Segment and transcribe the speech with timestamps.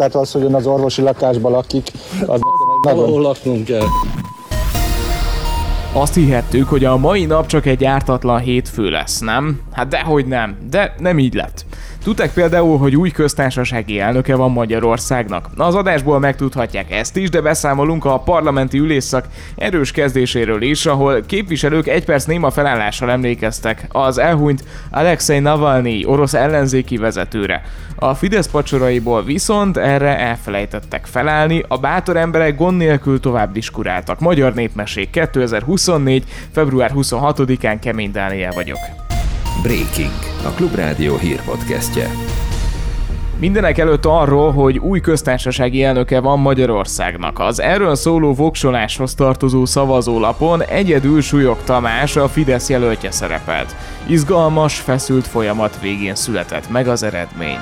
[0.00, 1.90] Tehát az, hogy ön az orvosi lakásban lakik,
[2.26, 2.40] az
[2.82, 3.20] nekem nagyon...
[3.20, 3.84] laknunk kell.
[5.92, 9.60] Azt hihettük, hogy a mai nap csak egy ártatlan hétfő lesz, nem?
[9.72, 11.64] Hát dehogy nem, de nem így lett.
[12.02, 15.48] Tudták például, hogy új köztársasági elnöke van Magyarországnak.
[15.56, 19.26] Az adásból megtudhatják ezt is, de beszámolunk a parlamenti ülésszak
[19.56, 26.34] erős kezdéséről is, ahol képviselők egy perc néma felállással emlékeztek az elhunyt Alexei Navalnyi orosz
[26.34, 27.62] ellenzéki vezetőre.
[27.96, 34.20] A Fidesz pacsoraiból viszont erre elfelejtettek felállni, a bátor emberek gond nélkül tovább diskuráltak.
[34.20, 36.24] Magyar Népmesék 2024.
[36.52, 39.09] február 26-án Kemény Dániel vagyok.
[39.62, 40.12] Breaking,
[40.44, 42.10] a Klubrádió hírpodcastje.
[43.38, 47.38] Mindenek előtt arról, hogy új köztársasági elnöke van Magyarországnak.
[47.38, 53.76] Az erről szóló voksoláshoz tartozó szavazólapon egyedül Súlyog Tamás, a Fidesz jelöltje szerepelt.
[54.06, 57.58] Izgalmas, feszült folyamat végén született meg az eredmény.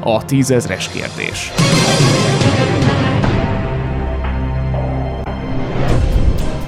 [0.00, 1.52] A tízezres kérdés.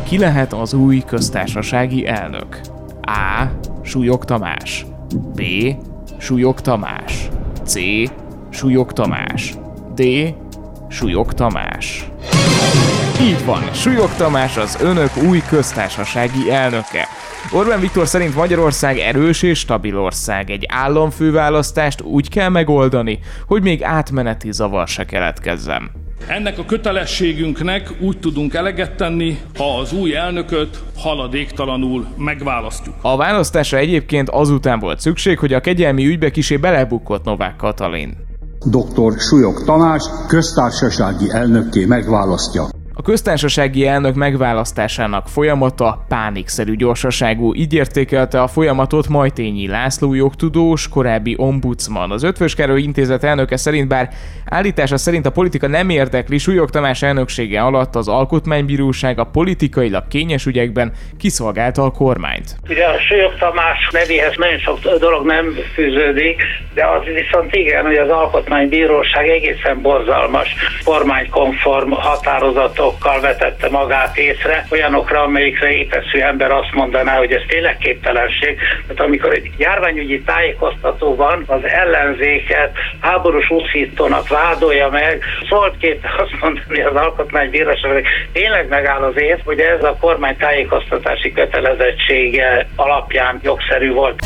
[0.09, 2.61] Ki lehet az új köztársasági elnök?
[3.03, 3.43] A.
[3.83, 4.87] Súlyog Tamás
[5.35, 5.43] B.
[6.19, 7.29] Súlyog Tamás
[7.65, 7.75] C.
[8.51, 9.55] Súlyog Tamás
[9.95, 10.03] D.
[10.89, 12.11] Súlyog Tamás
[13.21, 17.09] így van, Súlyog Tamás az önök új köztársasági elnöke.
[17.53, 20.51] Orbán Viktor szerint Magyarország erős és stabil ország.
[20.51, 25.91] Egy államfőválasztást úgy kell megoldani, hogy még átmeneti zavar se keletkezzen.
[26.27, 32.95] Ennek a kötelességünknek úgy tudunk eleget tenni, ha az új elnököt haladéktalanul megválasztjuk.
[33.03, 38.17] A választásra egyébként azután volt szükség, hogy a kegyelmi ügybe kisé belebukott Novák Katalin.
[38.65, 39.21] Dr.
[39.21, 42.78] Súlyog Tamás köztársasági elnökké megválasztja.
[42.99, 51.35] A köztársasági elnök megválasztásának folyamata pánikszerű gyorsaságú, így értékelte a folyamatot Majtényi László jogtudós, korábbi
[51.37, 52.11] ombudsman.
[52.11, 54.09] Az Ötvös intézet elnöke szerint bár
[54.45, 60.47] állítása szerint a politika nem érdekli, Súlyog Tamás elnöksége alatt az Alkotmánybíróság a politikailag kényes
[60.47, 62.57] ügyekben kiszolgálta a kormányt.
[62.69, 66.43] Ugye a Súlyog Tamás nevéhez nagyon sok dolog nem fűződik,
[66.75, 74.67] de az viszont igen, hogy az Alkotmánybíróság egészen borzalmas kormánykonform határozatok okkal vetette magát észre,
[74.71, 78.59] olyanokra, amelyikre éteszű ember azt mondaná, hogy ez tényleg képtelenség.
[78.87, 86.41] Tehát amikor egy járványügyi tájékoztató van, az ellenzéket háborús úszítónak vádolja meg, szólt két azt
[86.41, 93.41] mondani az alkotmánybíróság, hogy tényleg megáll az ész, hogy ez a kormány tájékoztatási kötelezettsége alapján
[93.43, 94.21] jogszerű volt.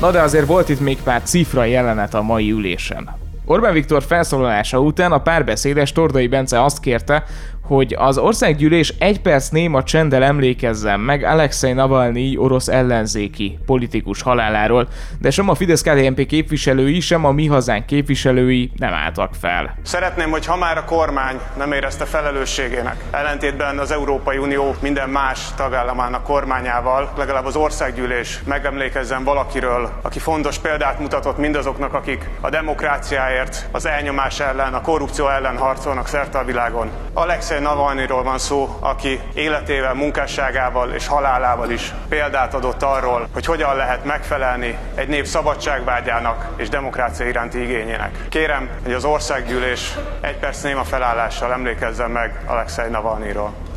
[0.00, 3.27] Na de azért volt itt még pár cifra jelenet a mai ülésen.
[3.48, 7.24] Orbán Viktor felszólalása után a párbeszédes Tordai Bence azt kérte,
[7.68, 14.88] hogy az országgyűlés egy perc néma csendel emlékezzen meg Alexei Navalnyi orosz ellenzéki politikus haláláról,
[15.20, 19.74] de sem a fidesz KDNP képviselői, sem a mi hazánk képviselői nem álltak fel.
[19.82, 25.40] Szeretném, hogy ha már a kormány nem érezte felelősségének, ellentétben az Európai Unió minden más
[25.56, 33.68] tagállamának kormányával, legalább az országgyűlés megemlékezzen valakiről, aki fontos példát mutatott mindazoknak, akik a demokráciáért,
[33.70, 36.90] az elnyomás ellen, a korrupció ellen harcolnak szerte a világon.
[37.12, 43.44] Alexei Alexei Navalnyiról van szó, aki életével, munkásságával és halálával is példát adott arról, hogy
[43.44, 48.28] hogyan lehet megfelelni egy nép szabadságvágyának és demokrácia iránti igényének.
[48.28, 53.67] Kérem, hogy az országgyűlés egy perc néma felállással emlékezzen meg Alexei Navalnyiról.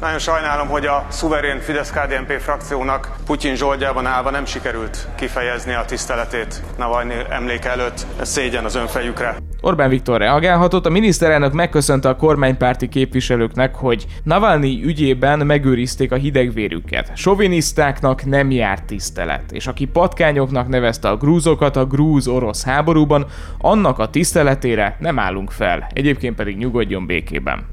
[0.00, 6.62] Nagyon sajnálom, hogy a szuverén Fidesz-KDNP frakciónak Putyin zsoldjában állva nem sikerült kifejezni a tiszteletét
[6.78, 8.06] Navalnyi emléke előtt.
[8.20, 9.36] Ez szégyen az önfejükre.
[9.60, 17.16] Orbán Viktor reagálhatott, a miniszterelnök megköszönte a kormánypárti képviselőknek, hogy Navalnyi ügyében megőrizték a hidegvérüket.
[17.16, 23.26] Sovinisztáknak nem járt tisztelet, és aki patkányoknak nevezte a grúzokat a grúz-orosz háborúban,
[23.58, 27.66] annak a tiszteletére nem állunk fel, egyébként pedig nyugodjon békében.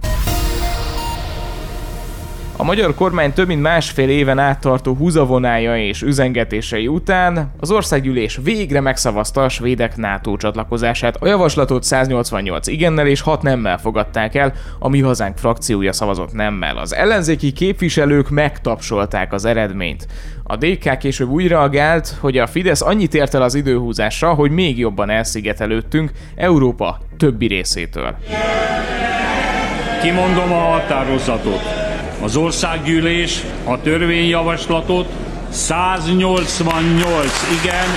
[2.67, 9.43] Magyar kormány több mint másfél éven áttartó húzavonája és üzengetései után az országgyűlés végre megszavazta
[9.43, 11.15] a svédek NATO csatlakozását.
[11.15, 16.77] A javaslatot 188 igennel és 6 nemmel fogadták el, a mi hazánk frakciója szavazott nemmel.
[16.77, 20.07] Az ellenzéki képviselők megtapsolták az eredményt.
[20.43, 24.77] A DK később úgy reagált, hogy a Fidesz annyit ért el az időhúzásra, hogy még
[24.77, 28.15] jobban elszigetelődtünk Európa többi részétől.
[30.01, 31.76] Kimondom a határozatot
[32.21, 35.07] az országgyűlés a törvényjavaslatot
[35.49, 37.31] 188
[37.63, 37.87] igen,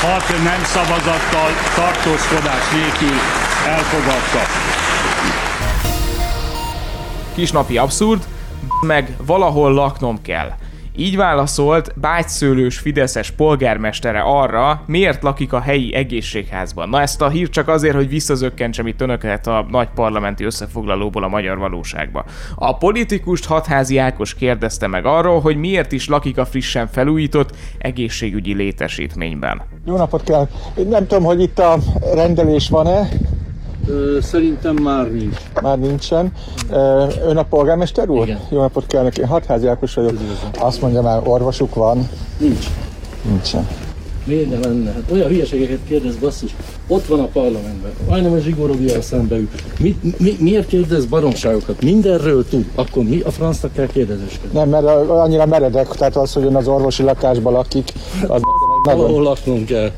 [0.00, 3.18] 6 nem szavazattal tartózkodás nélkül
[3.66, 4.40] elfogadta.
[7.34, 8.22] Kisnapi abszurd,
[8.80, 10.50] meg valahol laknom kell.
[10.96, 16.88] Így válaszolt bágyszőlős Fideszes polgármestere arra, miért lakik a helyi egészségházban.
[16.88, 21.28] Na ezt a hír csak azért, hogy visszazökkentsem itt önöket a nagy parlamenti összefoglalóból a
[21.28, 22.24] magyar valóságba.
[22.54, 28.54] A politikust hatházi Ákos kérdezte meg arról, hogy miért is lakik a frissen felújított egészségügyi
[28.54, 29.62] létesítményben.
[29.86, 30.48] Jó napot kell!
[30.76, 31.78] Én nem tudom, hogy itt a
[32.14, 33.08] rendelés van-e,
[34.20, 35.36] szerintem már nincs.
[35.62, 36.32] már nincsen.
[37.26, 38.26] Ön a polgármester úr?
[38.26, 38.40] Igen.
[38.50, 39.22] Jó napot kell neki.
[39.22, 40.12] Hatházi Ákos vagyok.
[40.58, 42.08] Azt mondja már, orvosuk van.
[42.38, 42.66] Nincs.
[43.28, 43.68] Nincsen.
[44.24, 44.92] Miért ne lenne?
[44.92, 46.54] Hát olyan hülyeségeket kérdez, basszus.
[46.86, 47.90] Ott van a parlamentben.
[48.08, 49.48] Majdnem a Zsigorovival szembe ül.
[49.78, 51.82] Mi, mi, miért kérdez baromságokat?
[51.82, 52.64] Mindenről tud.
[52.74, 54.58] Akkor mi a francnak kell kérdezősködni?
[54.58, 57.92] Nem, mert annyira meredek, tehát az, hogy ön az orvosi lakásban lakik,
[58.28, 58.40] az
[58.86, 59.00] nagyon...
[59.00, 59.90] Valahol laknunk kell.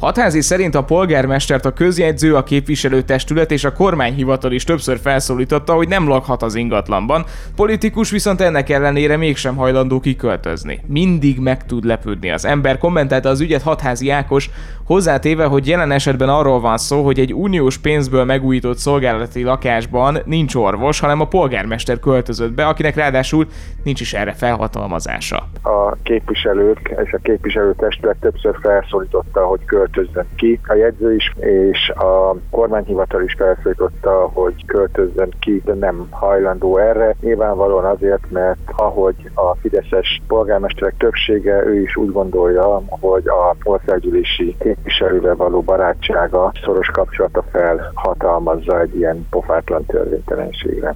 [0.00, 5.88] Hatházi szerint a polgármestert a közjegyző, a képviselőtestület és a kormányhivatal is többször felszólította, hogy
[5.88, 7.24] nem lakhat az ingatlanban,
[7.56, 10.80] politikus viszont ennek ellenére mégsem hajlandó kiköltözni.
[10.86, 14.50] Mindig meg tud lepődni az ember, kommentálta az ügyet Hatházi Ákos,
[14.84, 20.54] hozzátéve, hogy jelen esetben arról van szó, hogy egy uniós pénzből megújított szolgálati lakásban nincs
[20.54, 23.46] orvos, hanem a polgármester költözött be, akinek ráadásul
[23.84, 25.48] nincs is erre felhatalmazása.
[25.62, 30.60] a képviselők és a képviselőtestület többször felszólította, hogy költözzön ki.
[30.66, 37.14] A jegyző is és a kormányhivatal is felszólította, hogy költözzön ki, de nem hajlandó erre.
[37.20, 44.56] Nyilvánvalóan azért, mert ahogy a fideszes polgármesterek többsége, ő is úgy gondolja, hogy a országgyűlési
[44.58, 50.94] képviselővel való barátsága, szoros kapcsolata felhatalmazza egy ilyen pofátlan törvénytelenségre.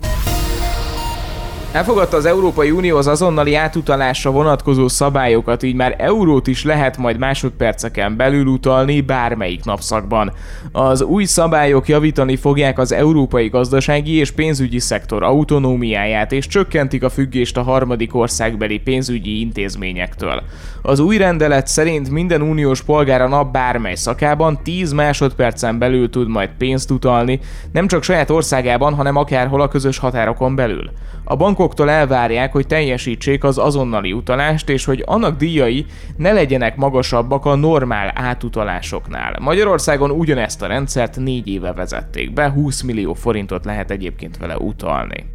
[1.75, 7.19] Elfogadta az Európai Unió az azonnali átutalásra vonatkozó szabályokat, így már eurót is lehet majd
[7.19, 10.33] másodperceken belül utalni bármelyik napszakban.
[10.73, 17.09] Az új szabályok javítani fogják az európai gazdasági és pénzügyi szektor autonómiáját és csökkentik a
[17.09, 20.43] függést a harmadik országbeli pénzügyi intézményektől.
[20.83, 26.29] Az új rendelet szerint minden uniós polgár a nap bármely szakában 10 másodpercen belül tud
[26.29, 27.41] majd pénzt utalni,
[27.73, 30.91] nem csak saját országában, hanem akárhol a közös határokon belül.
[31.25, 37.45] A bankoktól elvárják, hogy teljesítsék az azonnali utalást, és hogy annak díjai ne legyenek magasabbak
[37.45, 39.37] a normál átutalásoknál.
[39.41, 45.27] Magyarországon ugyanezt a rendszert négy éve vezették be, 20 millió forintot lehet egyébként vele utalni.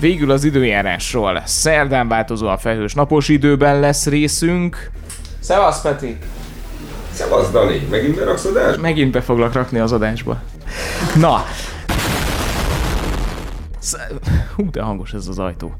[0.00, 1.42] Végül az időjárásról.
[1.44, 4.90] Szerdán változóan felhős napos időben lesz részünk.
[5.40, 6.18] Szevasz, Peti!
[7.20, 7.86] Szevasz, Dani!
[7.90, 8.80] Megint beraksz adásba?
[8.80, 10.42] Megint be foglak rakni az adásba.
[11.16, 11.44] Na.
[14.56, 15.74] Hú, de hangos ez az ajtó.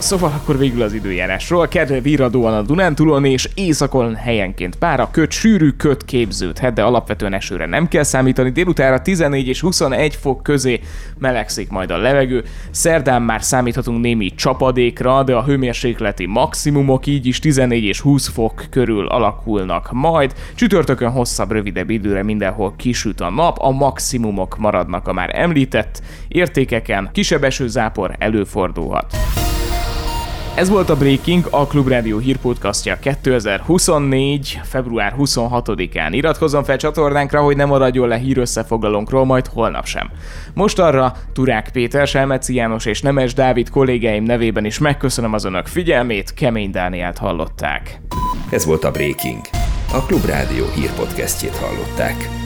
[0.00, 1.68] Szóval akkor végül az időjárásról.
[1.68, 7.32] Kedve viradóan a Dunántúlon és északon helyenként pár a köt sűrű köt képződhet, de alapvetően
[7.32, 8.50] esőre nem kell számítani.
[8.50, 10.80] Délutára 14 és 21 fok közé
[11.18, 12.44] melegszik majd a levegő.
[12.70, 18.64] Szerdán már számíthatunk némi csapadékra, de a hőmérsékleti maximumok így is 14 és 20 fok
[18.70, 20.34] körül alakulnak majd.
[20.54, 27.08] Csütörtökön hosszabb, rövidebb időre mindenhol kisüt a nap, a maximumok maradnak a már említett értékeken,
[27.12, 29.16] kisebb esőzápor előfordulhat.
[30.60, 34.60] Ez volt a Breaking, a Klubrádió hírpodcastja 2024.
[34.62, 36.08] február 26-án.
[36.10, 40.10] Iratkozzon fel csatornánkra, hogy ne maradjon le hírösszefoglalónkról majd holnap sem.
[40.54, 45.66] Most arra Turák Péter, Selmeci János és Nemes Dávid kollégáim nevében is megköszönöm az önök
[45.66, 48.00] figyelmét, Kemény Dánielt hallották.
[48.50, 49.40] Ez volt a Breaking.
[49.92, 52.39] A Klubrádió hírpodcastjét hallották.